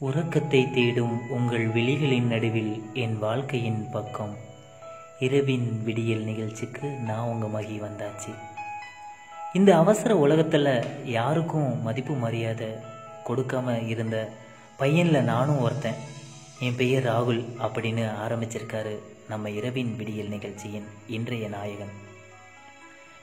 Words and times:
உறக்கத்தை 0.00 0.60
தேடும் 0.70 1.16
உங்கள் 1.28 1.66
விழிகளின் 1.66 2.28
நடுவில் 2.32 2.82
என் 2.92 3.18
வாழ்க்கையின் 3.18 3.90
பக்கம். 3.90 4.32
இரவின் 5.18 5.82
விடியல் 5.84 6.22
நிகழ்ச்சிக்கு 6.22 6.86
நான் 7.08 7.28
உங்கள் 7.32 7.52
மகி 7.56 7.76
வந்தாச்சு. 7.80 8.32
இந்த 9.52 9.76
அவசர 9.76 10.16
உலகத்தில் 10.16 10.70
யாருக்கும் 11.04 11.82
மதிப்பு 11.82 12.14
மரியாதை 12.14 12.70
கொடுக்காம 13.28 13.86
இருந்த 13.86 14.32
பையனில் 14.76 15.28
நானும் 15.32 15.60
ஒருத்தன். 15.60 16.00
என் 16.60 16.76
பெயர் 16.76 17.04
ராகுல் 17.04 17.44
அப்படின்னு 17.66 18.06
ஆரம்பிச்சிருக்காரு 18.24 18.96
நம்ம 19.28 19.50
இரவின் 19.50 19.96
விடியல் 19.96 20.34
நிகழ்ச்சியின் 20.36 20.88
இன்றைய 21.06 21.48
நாயகன். 21.48 21.94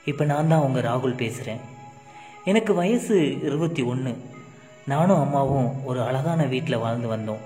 இப்போ 0.06 0.26
நான் 0.26 0.48
தான் 0.48 0.66
உங்கள் 0.70 0.84
ராகுல் 0.84 1.22
பேசுகிறேன் 1.26 1.60
எனக்கு 2.44 2.74
வயசு 2.74 3.40
இருபத்தி 3.42 3.84
ஒன்று 3.84 4.36
நானும் 4.88 5.20
அம்மாவும் 5.20 5.86
ஒரு 5.86 6.02
அழகான 6.02 6.46
வீட்டில் 6.46 6.78
வாழ்ந்து 6.78 7.16
வந்தோம். 7.16 7.44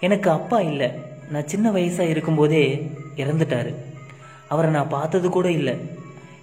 எனக்கு 0.00 0.30
அப்பா 0.30 0.60
இல்லை. 0.60 0.90
நான் 1.30 1.48
சின்ன 1.48 1.70
வயசாக 1.70 2.12
இருக்கும்போதே 2.12 2.90
இறந்துட்டாரு. 3.16 3.74
அவரை 4.48 4.70
நான் 4.70 4.88
பார்த்தது 4.88 5.30
கூட 5.30 5.50
இல்லை. 5.50 5.74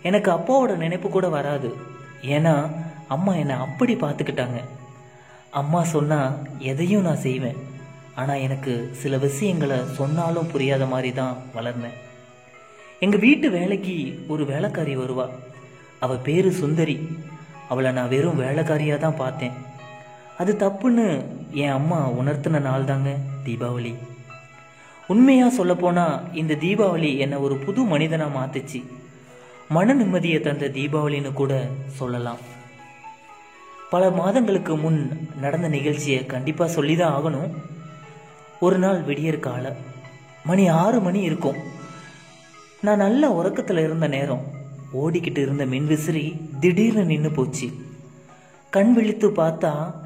எனக்கு 0.02 0.32
அப்பாவோட 0.32 0.76
நினைப்பு 0.76 1.10
கூட 1.10 1.30
வராது. 1.30 1.76
ஏன்னா 2.22 2.72
அம்மா 3.08 3.34
என்னை 3.34 3.56
அப்படி 3.56 3.96
பார்த்துக்கிட்டாங்க. 3.96 4.60
அம்மா 5.50 5.84
சொன்னால் 5.84 6.38
எதையும் 6.58 7.02
நான் 7.02 7.26
செய்வேன். 7.28 7.58
ஆனால் 8.16 8.40
எனக்கு 8.40 8.90
சில 8.94 9.18
விஷயங்களை 9.18 9.78
சொன்னாலும் 9.94 10.48
புரியாத 10.48 10.86
மாதிரி 10.86 11.14
தான் 11.14 11.38
வளர்ந்தேன். 11.56 11.98
எங்கள் 13.00 13.20
வீட்டு 13.20 13.50
வேலைக்கு 13.50 14.26
ஒரு 14.28 14.46
வேலைக்காரி 14.46 14.98
வருவா. 14.98 15.30
அவள் 16.00 16.18
பேர் 16.18 16.52
சுந்தரி. 16.52 17.18
அவளை 17.70 17.92
நான் 17.92 18.08
வெறும் 18.08 18.42
வேலைக்காரியாக 18.42 18.98
தான் 18.98 19.16
பார்த்தேன். 19.16 19.76
அது 20.38 20.54
தப்புன்னு 20.60 21.26
என் 21.52 21.70
அம்மா 21.70 22.10
உணர்த்தின 22.10 22.62
நாள் 22.62 22.84
தாங்க 22.84 23.16
தீபாவளி. 23.46 23.96
உண்மையாக 25.08 25.56
சொல்லப்போனால் 25.56 26.36
இந்த 26.36 26.56
தீபாவளி 26.56 27.18
என்னை 27.18 27.38
ஒரு 27.38 27.56
புது 27.58 27.84
மனிதனாக 27.84 28.40
மாற்றுச்சு 28.40 28.84
மன 29.70 29.94
நிம்மதியை 29.96 30.40
தந்த 30.40 30.68
தீபாவளின்னு 30.68 31.34
கூட 31.34 31.68
சொல்லலாம். 31.88 32.38
பல 33.90 34.10
மாதங்களுக்கு 34.10 34.78
முன் 34.78 35.30
நடந்த 35.42 35.68
நிகழ்ச்சியை 35.68 36.26
கண்டிப்பாக 36.26 36.72
சொல்லி 36.72 36.96
தான் 36.96 37.24
ஆகணும். 37.24 37.52
ஒரு 38.60 38.78
நாள் 38.78 39.02
விடியற் 39.02 39.40
கால. 39.40 39.76
மணி 40.46 40.68
ஆறு 40.68 41.00
மணி 41.00 41.22
இருக்கும். 41.22 41.56
நான் 42.82 42.98
நல்ல 42.98 43.32
உறக்கத்தில் 43.32 43.78
இருந்த 43.78 44.08
நேரம். 44.08 44.44
ஓடிக்கிட்டு 44.94 45.38
இருந்த 45.38 45.66
மின்விசிறி 45.66 46.42
திடீர்னு 46.60 47.06
நின்று 47.06 47.32
போச்சு. 47.32 47.72
கண் 48.70 48.94
விழித்து 48.94 49.30
பார்த்தா 49.30 50.06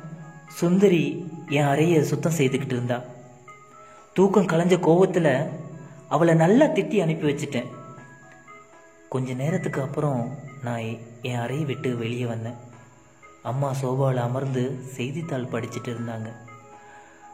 சுந்தரி 0.60 1.04
என் 1.48 1.70
அறையை 1.74 2.04
சுத்தம் 2.04 2.38
செய்துக்கிட்டு 2.38 2.76
இருந்தா. 2.78 2.98
தூக்கம் 4.14 4.50
கலைஞ்ச 4.52 4.76
கோவத்தில் 4.88 5.34
அவளை 6.08 6.34
நல்லா 6.34 6.66
திட்டி 6.66 6.98
அனுப்பி 7.02 7.26
வச்சிட்டேன். 7.28 7.70
கொஞ்ச 9.10 9.34
நேரத்துக்கு 9.34 9.82
அப்புறம் 9.82 10.22
நான் 10.64 10.84
என் 11.22 11.42
அறையை 11.44 11.66
விட்டு 11.66 11.98
வெளியே 11.98 12.26
வந்தேன். 12.26 12.60
அம்மா 13.42 13.74
சோபாவில் 13.74 14.26
அமர்ந்து 14.26 14.64
செய்தித்தாள் 14.96 15.52
படிச்சுட்டு 15.54 15.90
இருந்தாங்க. 15.94 16.30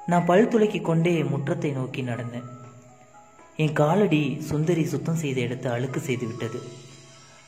நான் 0.06 0.26
பல் 0.26 0.48
துளக்கி 0.48 0.82
கொண்டே 0.82 1.23
முற்றத்தை 1.23 1.72
நோக்கி 1.73 2.02
நடந்தேன். 2.02 2.48
என் 3.56 3.73
காலடி 3.73 4.22
சுந்தரி 4.42 4.86
சுத்தம் 4.86 5.22
செய்த 5.23 5.42
எடுத்து 5.42 5.70
அழுக்கு 5.70 5.99
செய்து 5.99 6.28
விட்டது. 6.28 6.60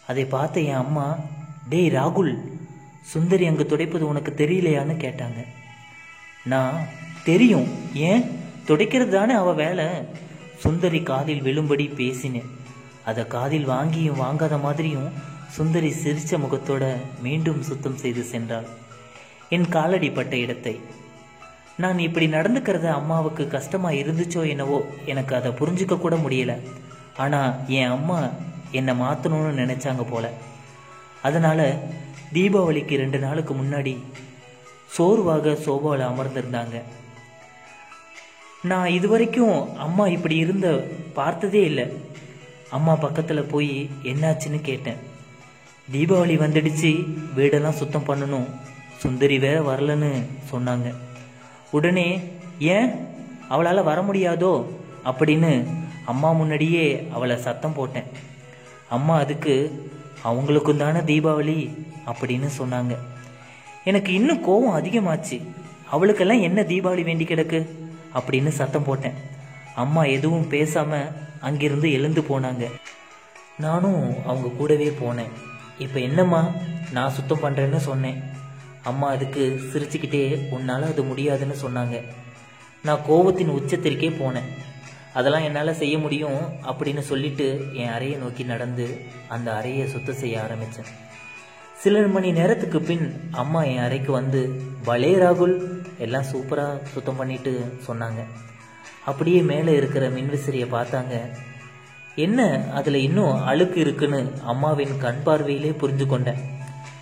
அதை 0.08 0.26
பார்த்த 0.26 0.60
என் 0.60 0.82
அம்மா 0.86 1.18
டேய் 1.70 1.94
ராகுல் 1.98 2.34
சுந்தரி 3.14 3.46
அங்கு 3.46 3.64
துடைப்பது 3.64 4.02
உனக்கு 4.02 4.32
தெரியலையான்னு 4.32 4.96
கேட்டாங்க. 5.06 5.40
நான் 6.50 6.78
தெரியும். 7.24 7.68
ஏன்? 7.94 8.24
துடைக்கிறது 8.68 9.10
தானே 9.10 9.34
அவள் 9.34 9.60
வேலை. 9.64 9.86
சுந்தரி 10.58 11.02
காதில் 11.04 11.42
விழும்படி 11.42 11.86
பேசினேன். 11.96 12.50
அதை 13.06 13.24
காதில் 13.28 13.70
வாங்கியும் 13.70 14.22
வாங்காத 14.24 14.56
மாதிரியும் 14.62 15.10
சுந்தரி 15.48 15.92
சிரிச்ச 16.04 16.32
முகத்தோட 16.32 16.84
மீண்டும் 17.22 17.62
சுத்தம் 17.62 17.98
செய்து 17.98 18.24
சென்றாள். 18.32 18.68
என் 19.50 19.70
காலடி 19.70 20.10
பட்ட 20.12 20.36
இடத்தை. 20.38 20.76
நான் 21.78 22.00
இப்படி 22.00 22.28
நடந்துக்கிறத 22.28 22.88
அம்மாவுக்கு 22.92 23.48
கஷ்டமா 23.48 23.90
இருந்துச்சோ 23.90 24.42
என்னவோ 24.48 24.80
எனக்கு 25.06 25.34
அதை 25.36 25.52
புரிஞ்சுக்க 25.52 25.98
கூட 25.98 26.16
முடியல. 26.16 26.54
ஆனா 27.18 27.40
என் 27.68 27.90
அம்மா 27.90 28.20
என்னை 28.72 28.94
மாற்றணும்னு 29.00 29.62
நினைச்சாங்க 29.62 30.04
போல. 30.10 30.26
அதனால 31.22 31.60
தீபாவளிக்கு 32.34 32.96
ரெண்டு 32.98 33.20
நாளுக்கு 33.20 33.54
முன்னாடி 33.54 33.94
சோர்வாக 34.90 35.56
சோபாவில் 35.56 36.06
அமர்ந்திருந்தாங்க. 36.06 36.82
நான் 38.64 38.88
இதுவரைக்கும் 38.88 39.78
அம்மா 39.78 40.08
இப்படி 40.08 40.36
இருந்த 40.36 40.88
பார்த்ததே 41.14 41.64
இல்லை. 41.64 41.94
அம்மா 42.70 42.96
பக்கத்தில் 42.96 43.44
போய் 43.44 43.90
என்னாச்சுன்னு 44.04 44.62
கேட்டேன். 44.62 44.96
தீபாவளி 45.92 46.38
வந்துடுச்சு 46.38 47.08
வீடெல்லாம் 47.36 47.70
சுத்தம் 47.70 48.04
பண்ணணும். 48.04 48.46
சுந்தரி 48.98 49.40
வேற 49.40 49.60
வரலன்னு 49.60 50.24
சொன்னாங்க. 50.52 50.96
உடனே 51.72 52.22
ஏன்? 52.60 52.92
அவளால் 53.50 53.84
வர 53.84 54.02
முடியாதோ? 54.02 54.66
அப்படின்னு 55.06 55.68
அம்மா 56.06 56.32
முன்னாடியே 56.32 57.08
அவளை 57.14 57.38
சத்தம் 57.38 57.74
போட்டேன். 57.74 58.04
அம்மா 58.90 59.18
அதுக்கு 59.18 59.88
அவங்களுக்கும் 60.24 60.78
தானே 60.78 61.00
தீபாவளி? 61.00 61.86
அப்படின்னு 62.06 62.50
சொன்னாங்க. 62.58 62.98
எனக்கு 63.84 64.14
இன்னும் 64.14 64.50
கோவம் 64.50 64.78
அதிகமாச்சு. 64.78 65.48
அவளுக்கெல்லாம் 65.92 66.42
என்ன 66.42 66.62
தீபாவளி 66.62 67.04
வேண்டி 67.04 67.24
கிடக்கு? 67.24 67.68
அப்படின்னு 68.14 68.48
சத்தம் 68.48 68.84
போட்டேன். 68.84 69.14
அம்மா 69.76 70.04
எதுவும் 70.04 70.52
பேசாம 70.52 71.12
அங்கிருந்து 71.40 71.92
எழுந்து 71.92 72.22
போனாங்க. 72.22 72.72
நானும் 73.58 74.26
அவங்க 74.26 74.48
கூடவே 74.48 74.88
போனேன். 74.88 75.30
இப்போ 75.78 76.00
என்னம்மா 76.00 76.52
நான் 76.92 77.10
சுத்தம் 77.10 77.44
பண்ணுறேன்னு 77.44 77.76
சொன்னேன். 77.76 78.24
அம்மா 78.84 79.10
அதுக்கு 79.10 79.62
சிரிச்சுக்கிட்டே 79.74 80.50
உன்னால் 80.50 80.84
அது 80.84 81.04
முடியாதுன்னு 81.04 81.56
சொன்னாங்க. 81.66 82.04
நான் 82.84 83.00
கோபத்தின் 83.10 83.50
உச்சத்திற்கே 83.50 84.10
போனேன். 84.10 84.50
அதெல்லாம் 85.14 85.44
என்னால் 85.44 85.74
செய்ய 85.74 85.98
முடியும் 85.98 86.40
அப்படின்னு 86.64 87.00
சொல்லிட்டு 87.00 87.66
என் 87.74 87.90
அறையை 87.90 88.18
நோக்கி 88.18 88.44
நடந்து 88.44 89.02
அந்த 89.28 89.56
அறையை 89.56 89.88
சுத்தம் 89.88 90.16
செய்ய 90.16 90.44
ஆரம்பித்தேன் 90.44 91.08
சில 91.84 92.00
மணி 92.14 92.30
நேரத்துக்கு 92.32 92.80
பின் 92.82 93.06
அம்மா 93.32 93.64
என் 93.64 93.84
அறைக்கு 93.84 94.12
வந்து 94.12 94.40
பலே 94.84 95.12
ராகுல் 95.16 95.54
எல்லாம் 95.98 96.26
சூப்பராக 96.32 96.82
சுத்தம் 96.94 97.16
பண்ணிட்டு 97.16 97.52
சொன்னாங்க. 97.88 98.22
அப்படியே 99.06 99.42
மேலே 99.42 99.74
இருக்கிற 99.76 100.10
மின்விசிறியை 100.10 100.68
பார்த்தாங்க. 100.74 101.14
என்ன 102.16 102.48
அதில் 102.74 102.94
இன்னும் 102.94 103.46
அழுக்கு 103.46 103.80
இருக்குன்னு 103.80 104.20
அம்மாவின் 104.44 104.98
கண் 104.98 105.22
பார்வையிலே 105.24 105.70
புரிஞ்சு 105.70 106.06
கொண்டேன். 106.06 106.42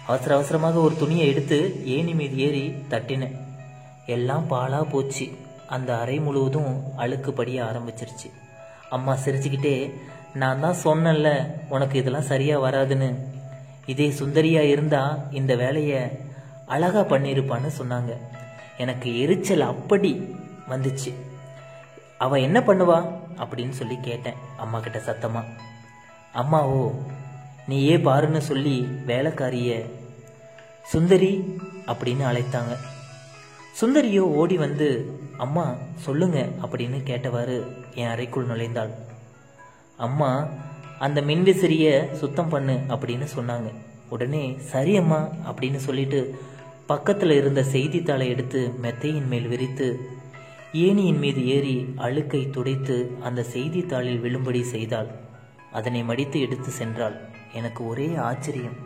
அவசர 0.08 0.36
அவசரமாக 0.36 0.80
ஒரு 0.80 0.96
துணியை 0.98 1.28
எடுத்து 1.28 1.60
ஏணி 1.86 2.14
மீது 2.14 2.38
ஏறி 2.38 2.64
தட்டினேன். 2.90 3.36
எல்லாம் 4.06 4.46
பாலாக 4.50 4.90
போச்சு. 4.92 5.28
அந்த 5.68 5.98
அறை 5.98 6.20
முழுவதும் 6.20 6.98
அழுக்கு 6.98 7.34
படிய 7.34 7.64
ஆரம்பிச்சிருச்சு. 7.64 8.30
அம்மா 8.90 9.16
சிரிச்சுக்கிட்டே 9.26 9.94
நான் 10.34 10.60
தான் 10.60 10.82
சொன்னேன்ல 10.84 11.32
உனக்கு 11.70 12.00
இதெல்லாம் 12.00 12.30
சரியாக 12.34 12.64
வராதுன்னு. 12.68 13.10
இதே 13.88 14.08
சுந்தரியாக 14.20 14.72
இருந்தால் 14.74 15.20
இந்த 15.32 15.56
வேலையை 15.56 16.02
அழகா 16.66 17.02
பண்ணியிருப்பான்னு 17.02 17.70
சொன்னாங்க. 17.80 18.12
எனக்கு 18.78 19.10
எரிச்சல் 19.20 19.70
அப்படி 19.74 20.12
வந்துச்சு. 20.70 21.12
அவள் 22.18 22.46
என்ன 22.48 22.60
பண்ணுவா? 22.60 23.00
அப்படின்னு 23.42 23.76
சொல்லி 23.80 23.98
கேட்டேன் 24.02 24.38
அம்மா 24.58 24.78
கிட்ட 24.80 25.00
சத்தமாக 25.00 25.46
அம்மாவோ 26.34 26.82
நீயே 27.68 27.96
பாருன்னு 27.98 28.38
சொல்லி 28.38 28.76
வேலைக்காரிய 29.08 29.72
சுந்தரி 30.84 31.34
அப்படின்னு 31.86 32.24
அழைத்தாங்க. 32.30 32.74
சுந்தரியோ 33.82 34.20
ஓடி 34.20 34.58
வந்து 34.58 34.88
அம்மா 35.38 35.66
சொல்லுங்க 35.96 36.38
அப்படின்னு 36.62 36.98
கேட்டவாறு 37.10 37.58
என் 37.96 38.08
அறைக்குள் 38.08 38.48
நுழைந்தாள். 38.48 38.94
அம்மா 39.98 40.30
அந்த 41.00 41.22
மின்விசிறிய 41.22 41.88
சுத்தம் 42.14 42.50
பண்ணு 42.50 42.76
அப்படின்னு 42.94 43.28
சொன்னாங்க. 43.36 43.70
உடனே 44.10 44.44
சரி 44.72 44.98
அம்மா 44.98 45.20
அப்படின்னு 45.50 45.76
சொல்லிட்டு 45.76 46.20
பக்கத்தில் 46.86 47.32
இருந்த 47.32 47.62
செய்தித்தாளை 47.64 48.28
எடுத்து 48.30 48.60
மெத்தையின் 48.82 49.28
மேல் 49.28 49.48
விரித்து 49.48 49.88
ஏணியின் 50.74 51.20
மீது 51.20 51.42
ஏறி 51.48 51.76
அழுக்கை 51.98 52.50
துடைத்து 52.50 52.98
அந்த 53.24 53.42
செய்தித்தாளில் 53.44 54.24
விழும்படி 54.24 54.62
செய்தாள். 54.74 55.10
அதனை 55.72 56.04
மடித்து 56.04 56.38
எடுத்து 56.40 56.72
சென்றாள். 56.80 57.18
எனக்கு 57.54 57.82
ஒரே 57.88 58.08
ஆச்சரியம். 58.30 58.78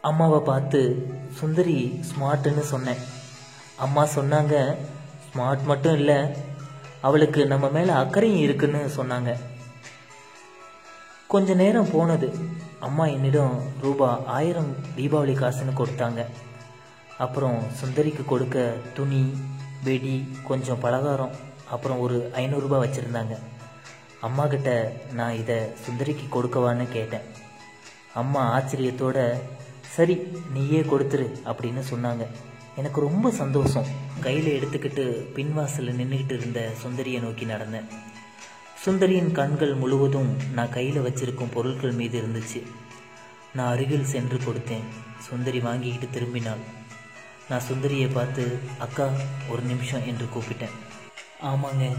அம்மாவை 0.00 0.40
பார்த்து 0.40 0.80
சுந்தரி 1.38 1.78
ஸ்மார்ட்டுன்னு 2.10 2.64
சொன்னேன். 2.74 3.02
அம்மா 3.76 4.04
சொன்னாங்க 4.16 4.54
ஸ்மார்ட் 5.26 5.64
மட்டும் 5.64 5.94
இல்லை 5.94 6.18
அவளுக்கு 7.00 7.46
நம்ம 7.46 7.68
மேலே 7.68 7.90
அக்கறையும் 7.90 8.40
இருக்குன்னு 8.40 8.90
சொன்னாங்க. 8.96 9.36
கொஞ்ச 11.26 11.54
நேரம் 11.54 11.90
போனது. 11.92 12.38
அம்மா 12.80 13.06
என்னிடம் 13.06 13.62
ரூபா 13.82 14.20
ஆயிரம் 14.26 14.76
தீபாவளி 14.96 15.34
காசுன்னு 15.36 15.80
கொடுத்தாங்க. 15.80 16.26
அப்புறம் 17.18 17.62
சுந்தரிக்கு 17.80 18.24
கொடுக்க 18.24 18.74
துணி 18.94 19.32
வெடி 19.84 20.32
கொஞ்சம் 20.44 20.80
பலகாரம் 20.80 21.30
அப்புறம் 21.70 22.00
ஒரு 22.00 22.30
ஐநூறுரூபா 22.34 22.78
வச்சுருந்தாங்க. 22.84 23.38
அம்மா 24.20 24.46
கிட்ட 24.46 24.92
நான் 25.12 25.34
இதை 25.34 25.56
சுந்தரிக்கு 25.56 26.26
கொடுக்கவான்னு 26.32 26.86
கேட்டேன். 26.92 27.26
அம்மா 28.14 28.42
ஆச்சரியத்தோட 28.58 29.40
சரி 29.94 30.14
நீயே 30.52 30.80
கொடுத்துரு 30.80 31.26
அப்படின்னு 31.44 31.82
சொன்னாங்க. 31.90 32.26
எனக்கு 32.78 33.00
ரொம்ப 33.00 33.30
சந்தோஷம். 33.30 33.86
கையில் 34.20 34.62
எடுத்துக்கிட்டு 34.62 35.04
பின்வாசலில் 35.36 35.96
நின்றுக்கிட்டு 36.00 36.32
இருந்த 36.32 36.70
சுந்தரியை 36.82 37.20
நோக்கி 37.20 37.44
நடந்தேன். 37.44 37.88
சுந்தரியின் 38.84 39.32
கண்கள் 39.32 39.74
முழுவதும் 39.74 40.36
நான் 40.54 40.70
கையில் 40.70 41.00
வச்சிருக்கும் 41.00 41.52
பொருட்கள் 41.52 41.92
மீது 41.92 42.20
இருந்துச்சு. 42.20 42.62
நான் 43.54 43.72
அருகில் 43.72 44.04
சென்று 44.04 44.36
கொடுத்தேன். 44.36 44.86
சுந்தரி 45.18 45.60
வாங்கிக்கிட்டு 45.60 46.20
திரும்பினாள். 46.20 46.62
நான் 47.48 47.66
சுந்தரியை 47.72 48.10
பார்த்து 48.14 48.58
அக்கா 48.78 49.08
ஒரு 49.48 49.62
நிமிஷம் 49.62 50.06
என்று 50.06 50.26
கூப்பிட்டேன். 50.34 50.76
ஆமாங்க. 51.42 51.96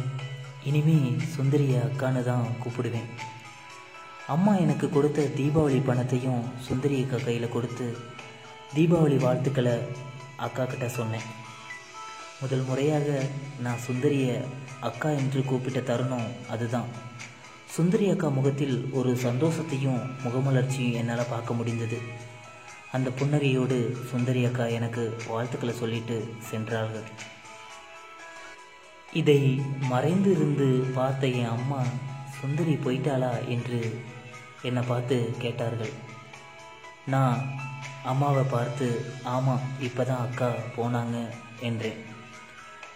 இனிமே 0.63 1.15
சுந்தரியை 1.37 1.79
அக்கான்னு 1.89 2.23
தான் 2.23 2.45
கூப்பிடுவேன். 2.63 3.09
அம்மா 4.27 4.55
எனக்கு 4.55 4.89
கொடுத்த 4.89 5.29
தீபாவளி 5.37 5.81
பணத்தையும் 5.85 6.43
சுந்தரி 6.59 7.03
அக்கா 7.03 7.25
கையில் 7.25 7.49
கொடுத்து 7.49 7.97
தீபாவளி 8.75 9.17
வாழ்த்துக்களை 9.17 10.07
அக்கா 10.39 10.65
கிட்ட 10.65 10.89
சொன்னேன். 10.89 11.27
முதல் 12.41 12.61
முறையாக 12.61 13.23
நான் 13.59 13.83
சுந்தரியை 13.87 14.45
அக்கா 14.79 15.09
என்று 15.09 15.45
கூப்பிட்ட 15.45 15.79
தருணம் 15.79 16.27
அதுதான். 16.49 16.89
சுந்தரி 17.69 18.09
அக்கா 18.09 18.27
முகத்தில் 18.27 18.89
ஒரு 18.93 19.17
சந்தோஷத்தையும் 19.23 19.99
முகமலர்ச்சியும் 20.23 20.93
என்னால் 20.93 21.29
பார்க்க 21.29 21.53
முடிந்தது. 21.53 21.97
அந்த 22.91 23.09
புன்னகையோடு 23.09 23.77
சுந்தரி 24.09 24.45
அக்கா 24.45 24.65
எனக்கு 24.65 25.17
வாழ்த்துக்களை 25.27 25.75
சொல்லிட்டு 25.75 26.33
சென்றார்கள். 26.39 27.03
இதை 29.13 29.61
மறைந்து 29.79 30.31
இருந்து 30.31 30.67
பார்த்த 30.95 31.27
என் 31.27 31.53
அம்மா 31.57 31.83
சுந்தரி 32.41 32.73
போயிட்டாளா? 32.73 33.47
என்று 33.47 34.03
என்னை 34.61 34.83
பார்த்து 34.87 35.35
கேட்டார்கள். 35.39 35.93
நான் 37.09 37.41
அம்மாவை 38.03 38.43
பார்த்து 38.43 38.87
ஆமாம் 39.23 39.65
இப்போ 39.79 40.03
தான் 40.03 40.23
அக்கா 40.25 40.49
போனாங்க 40.77 41.17
என்றேன். 41.59 41.99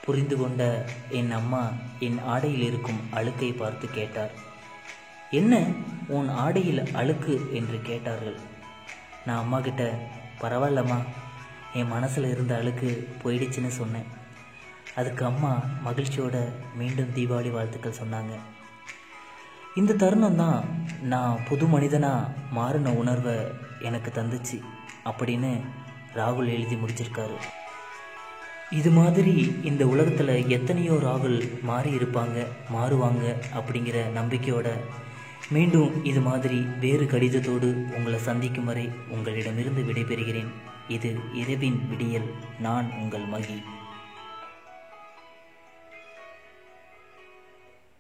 புரிந்து 0.05 0.35
கொண்ட 0.37 0.63
என் 1.09 1.31
அம்மா 1.31 1.61
என் 1.99 2.19
ஆடையில் 2.23 2.65
இருக்கும் 2.69 3.01
அழுக்கை 3.11 3.51
பார்த்து 3.53 3.85
கேட்டார். 3.89 4.33
என்ன 5.31 5.61
உன் 6.07 6.29
ஆடையில் 6.43 6.93
அழுக்கு? 6.93 7.35
என்று 7.53 7.81
கேட்டார்கள். 7.81 8.39
நான் 9.25 9.37
அம்மா 9.37 9.59
கிட்ட 9.59 9.83
பரவாயில்லம்மா 10.41 10.99
என் 11.73 11.87
மனசில் 11.87 12.31
இருந்த 12.31 12.53
அழுக்கு 12.57 12.89
போயிடுச்சுன்னு 13.23 13.71
சொன்னேன். 13.79 14.09
அதுக்கு 14.95 15.25
அம்மா 15.25 15.53
மகிழ்ச்சியோட 15.85 16.37
மீண்டும் 16.75 17.13
தீபாவளி 17.15 17.51
வாழ்த்துக்கள் 17.51 18.01
சொன்னாங்க. 18.01 18.33
இந்த 19.79 19.93
தருணம் 20.01 20.39
தான் 20.41 20.65
நான் 21.11 21.39
புது 21.47 21.65
மனிதனாக 21.67 22.33
மாறின 22.57 22.91
உணர்வை 22.99 23.33
எனக்கு 23.87 24.09
தந்துச்சு 24.17 24.57
அப்படின்னு 25.09 25.49
ராகுல் 26.17 26.51
எழுதி 26.55 26.75
முடிச்சிருக்காரு. 26.81 27.37
இது 28.79 28.89
மாதிரி 28.97 29.33
இந்த 29.69 29.83
உலகத்தில் 29.93 30.33
எத்தனையோ 30.57 30.95
ராகுல் 31.07 31.39
மாறி 31.69 31.91
இருப்பாங்க 31.99 32.45
மாறுவாங்க 32.75 33.23
அப்படிங்கிற 33.57 33.97
நம்பிக்கையோட 34.19 34.69
மீண்டும் 35.55 36.03
இது 36.11 36.21
மாதிரி 36.29 36.59
வேறு 36.83 37.07
கடிதத்தோடு 37.13 37.69
உங்களை 37.97 38.19
சந்திக்கும் 38.29 38.69
வரை 38.71 38.87
உங்களிடமிருந்து 39.15 39.83
விடைபெறுகிறேன். 39.89 40.51
இது 40.97 41.11
இரவின் 41.41 41.79
விடியல் 41.89 42.29
நான் 42.67 42.89
உங்கள் 43.01 43.27
மகி. 43.33 43.57